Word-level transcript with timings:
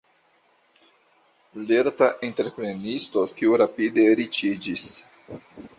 Lerta 1.67 2.09
entreprenisto, 2.29 3.27
kiu 3.39 3.61
rapide 3.65 4.09
riĉiĝis. 4.23 4.93